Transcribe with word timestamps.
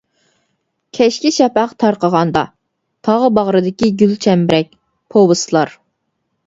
«كەچكى 0.99 1.31
شەپەق 1.35 1.75
تارقىغاندا»، 1.83 2.43
«تاغ 3.09 3.27
باغرىدىكى 3.39 3.93
گۈلچەمبىرەك» 4.03 4.77
پوۋېستلار. 5.17 5.81